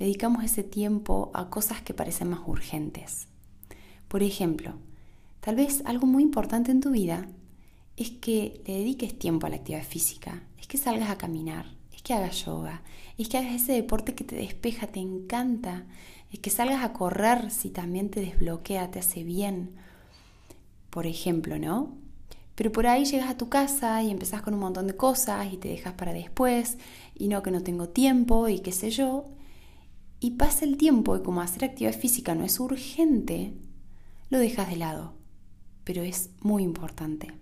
le 0.00 0.06
dedicamos 0.06 0.42
ese 0.42 0.64
tiempo 0.64 1.30
a 1.34 1.50
cosas 1.50 1.82
que 1.82 1.94
parecen 1.94 2.30
más 2.30 2.40
urgentes. 2.44 3.28
Por 4.08 4.24
ejemplo, 4.24 4.74
tal 5.38 5.54
vez 5.54 5.84
algo 5.84 6.08
muy 6.08 6.24
importante 6.24 6.72
en 6.72 6.80
tu 6.80 6.90
vida 6.90 7.28
es 7.96 8.10
que 8.10 8.60
le 8.66 8.78
dediques 8.78 9.16
tiempo 9.16 9.46
a 9.46 9.50
la 9.50 9.56
actividad 9.58 9.84
física, 9.84 10.42
es 10.58 10.66
que 10.66 10.78
salgas 10.78 11.08
a 11.08 11.16
caminar, 11.16 11.66
es 11.94 12.02
que 12.02 12.12
hagas 12.12 12.44
yoga, 12.44 12.82
es 13.18 13.28
que 13.28 13.38
hagas 13.38 13.54
ese 13.54 13.70
deporte 13.70 14.16
que 14.16 14.24
te 14.24 14.34
despeja, 14.34 14.88
te 14.88 14.98
encanta, 14.98 15.86
es 16.32 16.40
que 16.40 16.50
salgas 16.50 16.82
a 16.82 16.92
correr 16.92 17.52
si 17.52 17.70
también 17.70 18.10
te 18.10 18.18
desbloquea, 18.18 18.90
te 18.90 18.98
hace 18.98 19.22
bien. 19.22 19.76
Por 20.90 21.06
ejemplo, 21.06 21.56
¿no? 21.60 22.01
Pero 22.54 22.70
por 22.70 22.86
ahí 22.86 23.04
llegas 23.04 23.30
a 23.30 23.36
tu 23.36 23.48
casa 23.48 24.02
y 24.02 24.10
empezás 24.10 24.42
con 24.42 24.54
un 24.54 24.60
montón 24.60 24.86
de 24.86 24.96
cosas 24.96 25.52
y 25.52 25.56
te 25.56 25.68
dejas 25.68 25.94
para 25.94 26.12
después 26.12 26.76
y 27.14 27.28
no 27.28 27.42
que 27.42 27.50
no 27.50 27.62
tengo 27.62 27.88
tiempo 27.88 28.48
y 28.48 28.60
qué 28.60 28.72
sé 28.72 28.90
yo. 28.90 29.26
Y 30.20 30.32
pasa 30.32 30.64
el 30.64 30.76
tiempo 30.76 31.16
y 31.16 31.22
como 31.22 31.40
hacer 31.40 31.64
actividad 31.64 31.98
física 31.98 32.34
no 32.34 32.44
es 32.44 32.60
urgente, 32.60 33.54
lo 34.30 34.38
dejas 34.38 34.68
de 34.68 34.76
lado. 34.76 35.14
Pero 35.84 36.02
es 36.02 36.30
muy 36.40 36.62
importante. 36.62 37.32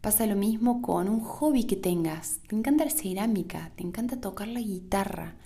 Pasa 0.00 0.26
lo 0.26 0.36
mismo 0.36 0.82
con 0.82 1.08
un 1.08 1.20
hobby 1.20 1.64
que 1.64 1.76
tengas. 1.76 2.40
Te 2.48 2.56
encanta 2.56 2.84
la 2.84 2.90
cerámica, 2.90 3.72
te 3.76 3.84
encanta 3.84 4.20
tocar 4.20 4.48
la 4.48 4.60
guitarra 4.60 5.36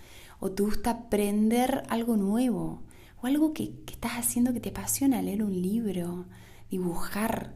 o 0.40 0.50
te 0.50 0.62
gusta 0.62 0.90
aprender 0.90 1.82
algo 1.88 2.16
nuevo 2.16 2.82
o 3.20 3.26
algo 3.26 3.52
que, 3.52 3.70
que 3.84 3.94
estás 3.94 4.12
haciendo 4.12 4.52
que 4.52 4.60
te 4.60 4.70
apasiona, 4.70 5.22
leer 5.22 5.42
un 5.42 5.60
libro, 5.60 6.26
dibujar, 6.70 7.54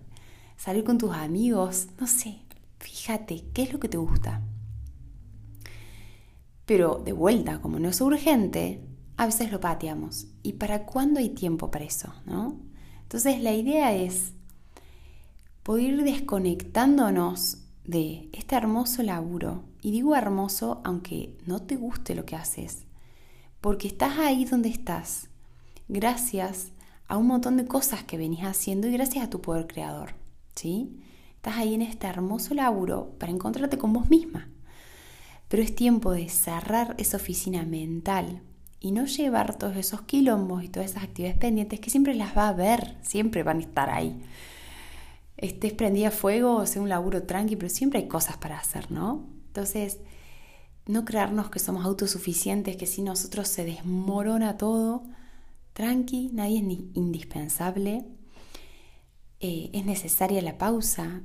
salir 0.62 0.84
con 0.84 0.96
tus 0.96 1.12
amigos, 1.12 1.88
no 1.98 2.06
sé, 2.06 2.38
fíjate 2.78 3.42
qué 3.52 3.64
es 3.64 3.72
lo 3.72 3.80
que 3.80 3.88
te 3.88 3.96
gusta. 3.96 4.42
Pero 6.66 7.02
de 7.04 7.12
vuelta, 7.12 7.60
como 7.60 7.80
no 7.80 7.88
es 7.88 8.00
urgente, 8.00 8.80
a 9.16 9.26
veces 9.26 9.50
lo 9.50 9.58
pateamos. 9.58 10.28
¿Y 10.44 10.52
para 10.52 10.86
cuándo 10.86 11.18
hay 11.18 11.30
tiempo 11.30 11.72
para 11.72 11.84
eso? 11.84 12.14
¿no? 12.26 12.60
Entonces 13.02 13.40
la 13.40 13.52
idea 13.52 13.92
es 13.92 14.34
poder 15.64 15.94
ir 15.94 16.04
desconectándonos 16.04 17.58
de 17.84 18.28
este 18.32 18.54
hermoso 18.54 19.02
laburo. 19.02 19.64
Y 19.80 19.90
digo 19.90 20.14
hermoso 20.14 20.80
aunque 20.84 21.36
no 21.44 21.60
te 21.60 21.74
guste 21.74 22.14
lo 22.14 22.24
que 22.24 22.36
haces, 22.36 22.84
porque 23.60 23.88
estás 23.88 24.16
ahí 24.20 24.44
donde 24.44 24.68
estás, 24.68 25.28
gracias 25.88 26.68
a 27.08 27.16
un 27.16 27.26
montón 27.26 27.56
de 27.56 27.66
cosas 27.66 28.04
que 28.04 28.16
venís 28.16 28.44
haciendo 28.44 28.86
y 28.86 28.92
gracias 28.92 29.24
a 29.24 29.30
tu 29.30 29.40
poder 29.40 29.66
creador. 29.66 30.21
¿Sí? 30.54 30.98
Estás 31.36 31.56
ahí 31.56 31.74
en 31.74 31.82
este 31.82 32.06
hermoso 32.06 32.54
laburo 32.54 33.16
para 33.18 33.32
encontrarte 33.32 33.76
con 33.78 33.92
vos 33.92 34.08
misma. 34.08 34.48
Pero 35.48 35.62
es 35.62 35.74
tiempo 35.74 36.12
de 36.12 36.28
cerrar 36.28 36.94
esa 36.98 37.16
oficina 37.16 37.64
mental 37.64 38.42
y 38.80 38.92
no 38.92 39.06
llevar 39.06 39.58
todos 39.58 39.76
esos 39.76 40.02
quilombos 40.02 40.64
y 40.64 40.68
todas 40.68 40.90
esas 40.90 41.04
actividades 41.04 41.38
pendientes 41.38 41.80
que 41.80 41.90
siempre 41.90 42.14
las 42.14 42.36
va 42.36 42.48
a 42.48 42.52
ver, 42.52 42.96
siempre 43.02 43.42
van 43.42 43.58
a 43.58 43.62
estar 43.62 43.90
ahí. 43.90 44.22
Estés 45.36 45.72
prendida 45.72 46.08
a 46.08 46.12
fuego 46.12 46.56
o 46.56 46.66
sea 46.66 46.80
un 46.80 46.88
laburo 46.88 47.24
tranqui, 47.24 47.56
pero 47.56 47.68
siempre 47.68 48.00
hay 48.00 48.08
cosas 48.08 48.36
para 48.36 48.58
hacer, 48.58 48.90
¿no? 48.90 49.26
Entonces, 49.48 49.98
no 50.86 51.04
crearnos 51.04 51.50
que 51.50 51.58
somos 51.58 51.84
autosuficientes, 51.84 52.76
que 52.76 52.86
si 52.86 53.02
nosotros 53.02 53.48
se 53.48 53.64
desmorona 53.64 54.56
todo, 54.56 55.02
tranqui, 55.72 56.30
nadie 56.32 56.58
es 56.58 56.96
indispensable 56.96 58.04
eh, 59.42 59.70
es 59.72 59.84
necesaria 59.84 60.40
la 60.40 60.56
pausa, 60.56 61.20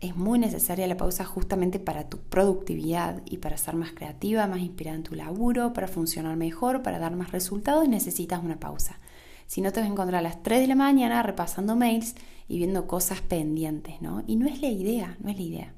es 0.00 0.16
muy 0.16 0.40
necesaria 0.40 0.88
la 0.88 0.96
pausa 0.96 1.24
justamente 1.24 1.78
para 1.78 2.08
tu 2.08 2.18
productividad 2.18 3.22
y 3.26 3.36
para 3.36 3.56
ser 3.56 3.76
más 3.76 3.92
creativa, 3.92 4.48
más 4.48 4.58
inspirada 4.58 4.96
en 4.96 5.04
tu 5.04 5.14
laburo, 5.14 5.72
para 5.72 5.86
funcionar 5.86 6.36
mejor, 6.36 6.82
para 6.82 6.98
dar 6.98 7.14
más 7.14 7.30
resultados, 7.30 7.88
necesitas 7.88 8.42
una 8.42 8.58
pausa. 8.58 8.98
Si 9.46 9.60
no 9.60 9.70
te 9.70 9.78
vas 9.78 9.88
a 9.88 9.92
encontrar 9.92 10.18
a 10.18 10.22
las 10.22 10.42
3 10.42 10.62
de 10.62 10.66
la 10.66 10.74
mañana 10.74 11.22
repasando 11.22 11.76
mails 11.76 12.16
y 12.48 12.58
viendo 12.58 12.88
cosas 12.88 13.20
pendientes, 13.20 14.02
¿no? 14.02 14.24
Y 14.26 14.34
no 14.34 14.48
es 14.48 14.60
la 14.60 14.68
idea, 14.68 15.16
no 15.20 15.30
es 15.30 15.36
la 15.36 15.42
idea. 15.42 15.74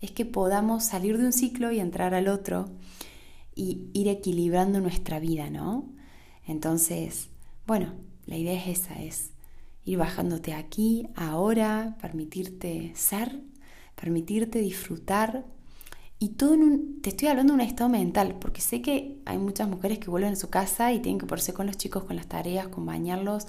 Es 0.00 0.12
que 0.12 0.24
podamos 0.24 0.84
salir 0.84 1.18
de 1.18 1.26
un 1.26 1.34
ciclo 1.34 1.70
y 1.72 1.80
entrar 1.80 2.14
al 2.14 2.28
otro 2.28 2.70
y 3.54 3.90
ir 3.92 4.08
equilibrando 4.08 4.80
nuestra 4.80 5.20
vida, 5.20 5.50
¿no? 5.50 5.84
Entonces, 6.46 7.28
bueno, 7.66 7.92
la 8.24 8.38
idea 8.38 8.54
es 8.54 8.80
esa, 8.80 8.94
es 9.02 9.32
ir 9.88 9.96
bajándote 9.96 10.52
aquí, 10.52 11.08
ahora, 11.16 11.96
permitirte 12.00 12.92
ser, 12.94 13.40
permitirte 13.94 14.60
disfrutar. 14.60 15.46
Y 16.18 16.30
todo 16.30 16.54
en 16.54 16.62
un, 16.62 17.00
te 17.00 17.10
estoy 17.10 17.28
hablando 17.28 17.54
de 17.54 17.62
un 17.62 17.66
estado 17.66 17.88
mental, 17.88 18.36
porque 18.38 18.60
sé 18.60 18.82
que 18.82 19.18
hay 19.24 19.38
muchas 19.38 19.66
mujeres 19.66 19.98
que 19.98 20.10
vuelven 20.10 20.34
a 20.34 20.36
su 20.36 20.50
casa 20.50 20.92
y 20.92 21.00
tienen 21.00 21.18
que 21.18 21.26
ponerse 21.26 21.54
con 21.54 21.66
los 21.66 21.78
chicos, 21.78 22.04
con 22.04 22.16
las 22.16 22.26
tareas, 22.26 22.68
con 22.68 22.84
bañarlos, 22.84 23.46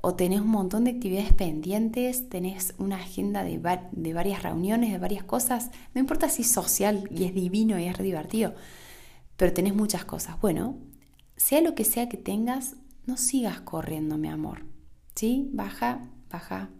o 0.00 0.14
tenés 0.14 0.40
un 0.40 0.50
montón 0.50 0.84
de 0.84 0.92
actividades 0.92 1.32
pendientes, 1.32 2.28
tenés 2.28 2.74
una 2.78 2.96
agenda 2.96 3.42
de, 3.42 3.60
de 3.92 4.12
varias 4.12 4.42
reuniones, 4.42 4.92
de 4.92 4.98
varias 4.98 5.24
cosas, 5.24 5.70
no 5.94 6.00
importa 6.00 6.28
si 6.28 6.42
es 6.42 6.50
social 6.50 7.08
y 7.10 7.24
es 7.24 7.34
divino 7.34 7.78
y 7.78 7.84
es 7.84 7.98
divertido, 7.98 8.54
pero 9.36 9.52
tenés 9.52 9.74
muchas 9.74 10.04
cosas. 10.04 10.40
Bueno, 10.40 10.76
sea 11.36 11.60
lo 11.60 11.74
que 11.74 11.84
sea 11.84 12.08
que 12.08 12.18
tengas, 12.18 12.76
no 13.06 13.16
sigas 13.16 13.60
corriendo, 13.62 14.16
mi 14.16 14.28
amor. 14.28 14.71
¿Sí? 15.14 15.50
Baja, 15.52 16.08
baja 16.30 16.70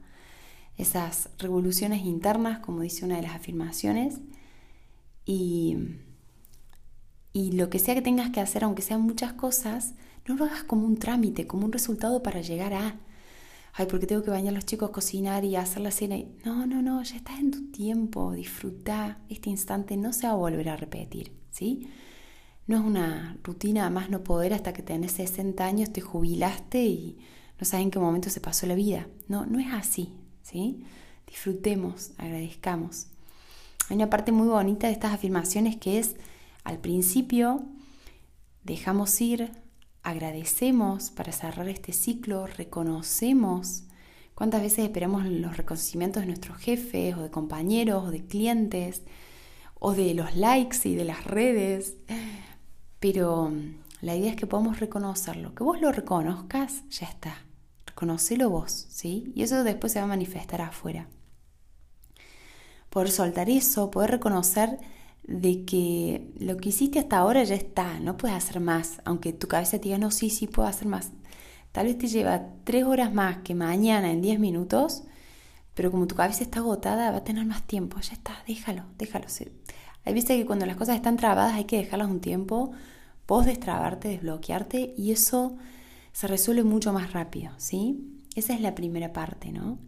esas 0.76 1.30
revoluciones 1.38 2.04
internas, 2.04 2.60
como 2.60 2.80
dice 2.80 3.04
una 3.04 3.16
de 3.16 3.22
las 3.22 3.34
afirmaciones, 3.34 4.20
y, 5.24 5.76
y 7.32 7.52
lo 7.52 7.70
que 7.70 7.78
sea 7.78 7.94
que 7.94 8.02
tengas 8.02 8.30
que 8.30 8.40
hacer, 8.40 8.64
aunque 8.64 8.82
sean 8.82 9.02
muchas 9.02 9.32
cosas, 9.34 9.94
no 10.26 10.36
lo 10.36 10.44
hagas 10.44 10.64
como 10.64 10.86
un 10.86 10.98
trámite, 10.98 11.46
como 11.46 11.66
un 11.66 11.72
resultado 11.72 12.22
para 12.22 12.40
llegar 12.40 12.74
a, 12.74 12.96
ay, 13.74 13.86
porque 13.86 14.06
tengo 14.06 14.22
que 14.22 14.30
bañar 14.30 14.52
a 14.52 14.56
los 14.56 14.66
chicos, 14.66 14.90
cocinar 14.90 15.44
y 15.44 15.56
hacer 15.56 15.82
la 15.82 15.90
cena. 15.90 16.16
No, 16.44 16.66
no, 16.66 16.82
no, 16.82 17.02
ya 17.02 17.16
estás 17.16 17.38
en 17.38 17.50
tu 17.50 17.70
tiempo, 17.70 18.32
disfruta 18.32 19.18
este 19.28 19.50
instante, 19.50 19.96
no 19.96 20.12
se 20.12 20.26
va 20.26 20.32
a 20.32 20.36
volver 20.36 20.68
a 20.68 20.76
repetir, 20.76 21.32
¿sí? 21.50 21.88
No 22.66 22.78
es 22.78 22.84
una 22.84 23.36
rutina 23.42 23.90
más 23.90 24.08
no 24.10 24.22
poder 24.22 24.54
hasta 24.54 24.72
que 24.72 24.82
tenés 24.82 25.12
60 25.12 25.64
años, 25.64 25.92
te 25.92 26.00
jubilaste 26.00 26.84
y 26.84 27.18
no 27.62 27.66
saben 27.66 27.84
en 27.84 27.90
qué 27.92 28.00
momento 28.00 28.28
se 28.28 28.40
pasó 28.40 28.66
la 28.66 28.74
vida. 28.74 29.06
No, 29.28 29.46
no 29.46 29.60
es 29.60 29.72
así, 29.72 30.12
¿sí? 30.42 30.84
Disfrutemos, 31.28 32.10
agradezcamos. 32.18 33.06
Hay 33.88 33.94
una 33.94 34.10
parte 34.10 34.32
muy 34.32 34.48
bonita 34.48 34.88
de 34.88 34.92
estas 34.94 35.12
afirmaciones 35.12 35.76
que 35.76 36.00
es, 36.00 36.16
al 36.64 36.78
principio, 36.78 37.62
dejamos 38.64 39.20
ir, 39.20 39.52
agradecemos 40.02 41.12
para 41.12 41.30
cerrar 41.30 41.68
este 41.68 41.92
ciclo, 41.92 42.48
reconocemos. 42.48 43.84
¿Cuántas 44.34 44.60
veces 44.60 44.80
esperamos 44.80 45.24
los 45.24 45.56
reconocimientos 45.56 46.22
de 46.22 46.26
nuestros 46.26 46.58
jefes 46.58 47.16
o 47.16 47.22
de 47.22 47.30
compañeros 47.30 48.02
o 48.02 48.10
de 48.10 48.26
clientes 48.26 49.02
o 49.78 49.92
de 49.94 50.14
los 50.14 50.34
likes 50.34 50.78
y 50.82 50.96
de 50.96 51.04
las 51.04 51.22
redes? 51.22 51.94
Pero 52.98 53.52
la 54.00 54.16
idea 54.16 54.30
es 54.30 54.36
que 54.36 54.48
podamos 54.48 54.80
reconocerlo, 54.80 55.54
que 55.54 55.62
vos 55.62 55.80
lo 55.80 55.92
reconozcas, 55.92 56.82
ya 56.90 57.06
está. 57.06 57.36
Conocelo 57.94 58.50
vos, 58.50 58.86
¿sí? 58.88 59.32
Y 59.34 59.42
eso 59.42 59.64
después 59.64 59.92
se 59.92 59.98
va 59.98 60.04
a 60.04 60.08
manifestar 60.08 60.60
afuera. 60.60 61.08
Poder 62.90 63.10
soltar 63.10 63.48
eso, 63.50 63.90
poder 63.90 64.10
reconocer 64.10 64.78
de 65.24 65.64
que 65.64 66.32
lo 66.38 66.56
que 66.56 66.70
hiciste 66.70 66.98
hasta 66.98 67.18
ahora 67.18 67.44
ya 67.44 67.54
está, 67.54 68.00
no 68.00 68.16
puedes 68.16 68.36
hacer 68.36 68.60
más, 68.60 69.00
aunque 69.04 69.32
tu 69.32 69.48
cabeza 69.48 69.78
te 69.78 69.84
diga, 69.84 69.98
no, 69.98 70.10
sí, 70.10 70.30
sí, 70.30 70.46
puedo 70.46 70.68
hacer 70.68 70.88
más. 70.88 71.10
Tal 71.70 71.86
vez 71.86 71.96
te 71.96 72.08
lleva 72.08 72.48
tres 72.64 72.84
horas 72.84 73.14
más 73.14 73.38
que 73.38 73.54
mañana 73.54 74.10
en 74.10 74.20
diez 74.20 74.38
minutos, 74.38 75.04
pero 75.74 75.90
como 75.90 76.06
tu 76.06 76.14
cabeza 76.14 76.42
está 76.42 76.58
agotada, 76.58 77.10
va 77.10 77.18
a 77.18 77.24
tener 77.24 77.46
más 77.46 77.62
tiempo, 77.62 77.98
ya 78.00 78.12
está, 78.12 78.42
déjalo, 78.46 78.84
déjalo. 78.98 79.26
Hay 80.04 80.14
veces 80.14 80.36
que 80.36 80.46
cuando 80.46 80.66
las 80.66 80.76
cosas 80.76 80.96
están 80.96 81.16
trabadas 81.16 81.54
hay 81.54 81.64
que 81.64 81.78
dejarlas 81.78 82.10
un 82.10 82.20
tiempo, 82.20 82.72
vos 83.26 83.46
destrabarte, 83.46 84.08
desbloquearte 84.08 84.94
y 84.96 85.12
eso 85.12 85.56
se 86.12 86.26
resuelve 86.26 86.64
mucho 86.64 86.92
más 86.92 87.12
rápido, 87.12 87.52
¿sí? 87.56 88.20
Esa 88.34 88.54
es 88.54 88.60
la 88.60 88.74
primera 88.74 89.12
parte, 89.12 89.52
¿no? 89.52 89.78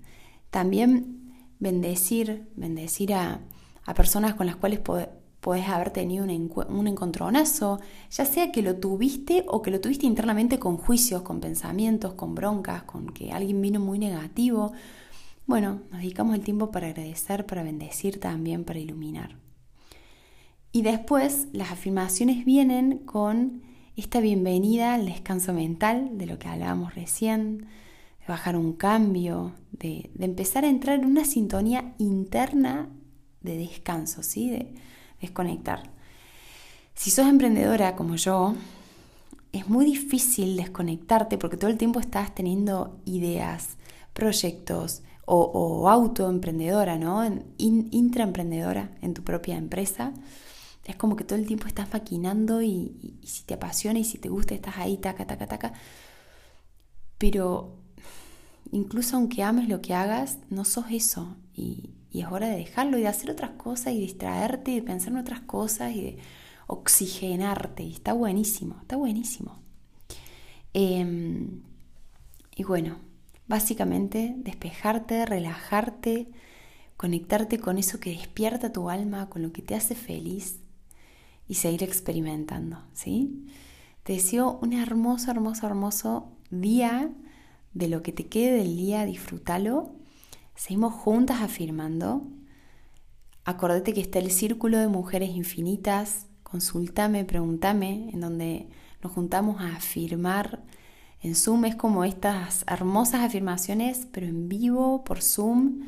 También 0.50 1.32
bendecir, 1.58 2.48
bendecir 2.56 3.14
a, 3.14 3.40
personas 3.94 4.34
con 4.34 4.46
las 4.46 4.56
cuales 4.56 4.80
puedes 4.80 5.68
haber 5.68 5.90
tenido 5.90 6.24
un, 6.24 6.52
un, 6.68 6.86
encontronazo, 6.86 7.80
ya 8.10 8.24
sea 8.24 8.50
que 8.50 8.62
lo 8.62 8.76
tuviste 8.76 9.44
o 9.48 9.60
que 9.60 9.70
lo 9.70 9.80
tuviste 9.80 10.06
internamente 10.06 10.58
con 10.58 10.78
juicios, 10.78 11.22
con 11.22 11.40
pensamientos, 11.40 12.14
con 12.14 12.34
broncas, 12.34 12.84
con 12.84 13.08
que 13.08 13.32
alguien 13.32 13.60
vino 13.60 13.80
muy 13.80 13.98
negativo. 13.98 14.72
Bueno, 15.46 15.82
nos 15.90 16.00
dedicamos 16.00 16.34
el 16.34 16.42
tiempo 16.42 16.70
para 16.70 16.86
agradecer, 16.86 17.44
para 17.44 17.62
bendecir 17.62 18.18
también, 18.18 18.64
para 18.64 18.78
iluminar. 18.78 19.36
Y 20.72 20.82
después 20.82 21.48
las 21.52 21.70
afirmaciones 21.70 22.44
vienen 22.44 22.98
con 22.98 23.62
esta 23.96 24.20
bienvenida 24.20 24.94
al 24.94 25.06
descanso 25.06 25.52
mental, 25.52 26.18
de 26.18 26.26
lo 26.26 26.38
que 26.38 26.48
hablábamos 26.48 26.94
recién, 26.94 27.58
de 27.58 28.26
bajar 28.26 28.56
un 28.56 28.72
cambio, 28.72 29.52
de, 29.70 30.10
empezar 30.18 30.64
a 30.64 30.68
entrar 30.68 30.98
en 30.98 31.04
una 31.04 31.24
sintonía 31.24 31.94
interna 31.98 32.88
de 33.40 33.56
descanso, 33.56 34.22
¿sí? 34.22 34.50
de 34.50 34.74
desconectar. 35.20 35.92
Si 36.94 37.10
sos 37.10 37.28
emprendedora 37.28 37.94
como 37.94 38.16
yo, 38.16 38.54
es 39.52 39.68
muy 39.68 39.84
difícil 39.84 40.56
desconectarte 40.56 41.38
porque 41.38 41.56
todo 41.56 41.70
el 41.70 41.78
tiempo 41.78 42.00
estás 42.00 42.34
teniendo 42.34 42.98
ideas, 43.04 43.76
proyectos 44.12 45.02
o, 45.26 45.88
autoemprendedora, 45.88 46.98
¿no? 46.98 47.24
intraemprendedora 47.58 48.90
en 49.00 49.14
tu 49.14 49.22
propia 49.22 49.56
empresa 49.56 50.12
es 50.84 50.96
como 50.96 51.16
que 51.16 51.24
todo 51.24 51.38
el 51.38 51.46
tiempo 51.46 51.66
estás 51.66 51.92
maquinando 51.92 52.62
y, 52.62 53.18
si 53.24 53.44
te 53.44 53.54
apasiona 53.54 53.98
y 53.98 54.04
si 54.04 54.18
te 54.18 54.28
gusta 54.28 54.54
estás 54.54 54.76
ahí, 54.76 54.98
taca, 54.98 55.26
taca, 55.26 55.46
taca. 55.46 55.72
Pero 57.16 57.76
incluso 58.70 59.16
aunque 59.16 59.42
ames 59.42 59.68
lo 59.68 59.80
que 59.80 59.94
hagas, 59.94 60.38
no 60.50 60.64
sos 60.64 60.86
eso. 60.90 61.36
Y, 61.54 61.90
es 62.12 62.26
hora 62.30 62.48
de 62.48 62.56
dejarlo 62.56 62.96
y 62.96 63.00
de 63.00 63.08
hacer 63.08 63.28
otras 63.28 63.52
cosas 63.52 63.92
y 63.92 63.98
distraerte 63.98 64.70
y 64.70 64.76
de 64.76 64.82
pensar 64.82 65.08
en 65.08 65.18
otras 65.18 65.40
cosas 65.40 65.96
y 65.96 66.02
de 66.02 66.18
oxigenarte. 66.68 67.82
Y 67.82 67.92
está 67.92 68.12
buenísimo, 68.12 68.76
está 68.82 68.96
buenísimo. 68.96 69.58
Em, 70.74 71.62
y 72.54 72.62
bueno, 72.62 72.98
básicamente 73.48 74.32
despejarte, 74.36 75.26
relajarte, 75.26 76.28
conectarte 76.96 77.58
con 77.58 77.78
eso 77.78 77.98
que 77.98 78.10
despierta 78.10 78.72
tu 78.72 78.90
alma, 78.90 79.28
con 79.28 79.42
lo 79.42 79.52
que 79.52 79.62
te 79.62 79.74
hace 79.74 79.96
feliz 79.96 80.60
y 81.48 81.54
seguir 81.54 81.82
experimentando, 81.82 82.82
¿sí? 82.92 83.46
Te 84.02 84.14
deseo 84.14 84.58
un 84.62 84.72
hermoso, 84.72 85.30
hermoso, 85.30 85.66
hermoso 85.66 86.32
día, 86.50 87.10
de 87.72 87.88
lo 87.88 88.02
que 88.02 88.12
te 88.12 88.26
quede 88.26 88.58
del 88.58 88.76
día, 88.76 89.04
disfrútalo. 89.04 89.92
Seguimos 90.54 90.94
juntas 90.94 91.42
afirmando. 91.42 92.22
Acordate 93.44 93.92
que 93.92 94.00
está 94.00 94.20
el 94.20 94.30
círculo 94.30 94.78
de 94.78 94.88
mujeres 94.88 95.30
infinitas. 95.30 96.26
Consultame, 96.42 97.24
pregúntame, 97.24 98.10
en 98.12 98.20
donde 98.20 98.68
nos 99.02 99.12
juntamos 99.12 99.60
a 99.60 99.76
afirmar. 99.76 100.62
En 101.20 101.34
Zoom 101.34 101.64
es 101.64 101.74
como 101.74 102.04
estas 102.04 102.64
hermosas 102.68 103.22
afirmaciones, 103.22 104.06
pero 104.12 104.26
en 104.26 104.48
vivo, 104.48 105.02
por 105.04 105.20
Zoom, 105.20 105.80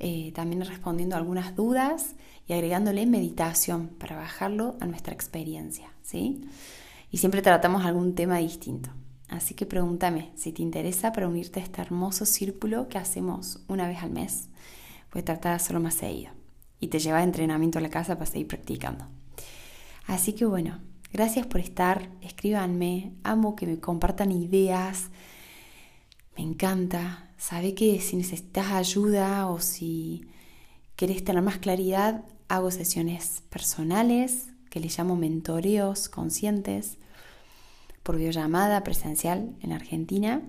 eh, 0.00 0.32
también 0.34 0.64
respondiendo 0.64 1.14
algunas 1.14 1.54
dudas 1.54 2.14
y 2.48 2.54
agregándole 2.54 3.04
meditación 3.06 3.88
para 3.98 4.16
bajarlo 4.16 4.76
a 4.80 4.86
nuestra 4.86 5.12
experiencia, 5.12 5.92
¿sí? 6.02 6.40
Y 7.10 7.18
siempre 7.18 7.42
tratamos 7.42 7.84
algún 7.84 8.14
tema 8.14 8.38
distinto. 8.38 8.90
Así 9.28 9.54
que 9.54 9.66
pregúntame 9.66 10.32
si 10.34 10.52
te 10.52 10.62
interesa 10.62 11.12
para 11.12 11.28
unirte 11.28 11.60
a 11.60 11.62
este 11.62 11.80
hermoso 11.82 12.24
círculo 12.24 12.88
que 12.88 12.98
hacemos 12.98 13.60
una 13.68 13.86
vez 13.86 14.02
al 14.02 14.10
mes. 14.10 14.48
Puedes 15.10 15.26
tratar 15.26 15.52
de 15.52 15.56
hacerlo 15.56 15.80
más 15.80 15.94
seguido. 15.94 16.32
Y 16.80 16.88
te 16.88 16.98
lleva 16.98 17.22
entrenamiento 17.22 17.78
a 17.78 17.82
la 17.82 17.90
casa 17.90 18.14
para 18.16 18.30
seguir 18.30 18.48
practicando. 18.48 19.06
Así 20.06 20.32
que 20.32 20.46
bueno, 20.46 20.80
gracias 21.12 21.46
por 21.46 21.60
estar. 21.60 22.08
Escríbanme. 22.22 23.12
Amo 23.22 23.54
que 23.54 23.66
me 23.66 23.78
compartan 23.78 24.32
ideas. 24.32 25.10
Me 26.36 26.42
encanta. 26.42 27.29
Sabe 27.40 27.74
que 27.74 27.98
si 28.00 28.16
necesitas 28.16 28.70
ayuda 28.70 29.48
o 29.48 29.60
si 29.60 30.28
querés 30.94 31.24
tener 31.24 31.40
más 31.40 31.56
claridad, 31.56 32.26
hago 32.48 32.70
sesiones 32.70 33.42
personales 33.48 34.50
que 34.68 34.78
le 34.78 34.88
llamo 34.88 35.16
mentoreos 35.16 36.10
conscientes 36.10 36.98
por 38.02 38.18
videollamada 38.18 38.84
presencial 38.84 39.56
en 39.62 39.72
Argentina. 39.72 40.42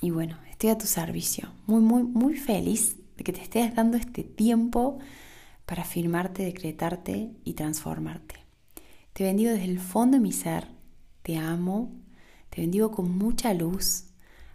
Y 0.00 0.08
bueno, 0.08 0.38
estoy 0.48 0.70
a 0.70 0.78
tu 0.78 0.86
servicio. 0.86 1.52
Muy, 1.66 1.82
muy, 1.82 2.02
muy 2.02 2.34
feliz 2.38 2.96
de 3.18 3.22
que 3.22 3.34
te 3.34 3.42
estés 3.42 3.74
dando 3.74 3.98
este 3.98 4.24
tiempo 4.24 5.00
para 5.66 5.82
afirmarte, 5.82 6.44
decretarte 6.44 7.30
y 7.44 7.52
transformarte. 7.52 8.36
Te 9.12 9.24
bendigo 9.24 9.50
desde 9.50 9.66
el 9.66 9.80
fondo 9.80 10.16
de 10.16 10.22
mi 10.22 10.32
ser. 10.32 10.66
Te 11.22 11.36
amo. 11.36 11.92
Te 12.48 12.62
bendigo 12.62 12.90
con 12.90 13.18
mucha 13.18 13.52
luz. 13.52 14.13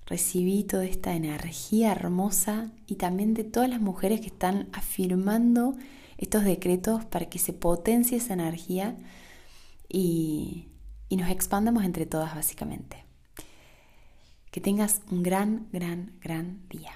Recibí 0.09 0.63
toda 0.63 0.85
esta 0.85 1.15
energía 1.15 1.91
hermosa 1.91 2.71
y 2.87 2.95
también 2.95 3.33
de 3.33 3.43
todas 3.45 3.69
las 3.69 3.79
mujeres 3.79 4.19
que 4.21 4.27
están 4.27 4.67
afirmando 4.73 5.75
estos 6.17 6.43
decretos 6.43 7.05
para 7.05 7.29
que 7.29 7.39
se 7.39 7.53
potencie 7.53 8.17
esa 8.17 8.33
energía 8.33 8.97
y 9.87 10.69
y 11.09 11.17
nos 11.17 11.29
expandamos 11.29 11.83
entre 11.83 12.05
todas 12.05 12.35
básicamente. 12.35 13.03
Que 14.51 14.61
tengas 14.61 15.01
un 15.11 15.23
gran, 15.23 15.67
gran, 15.71 16.13
gran 16.21 16.67
día. 16.69 16.91